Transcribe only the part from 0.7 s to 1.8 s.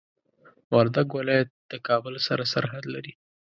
وردګ ولايت د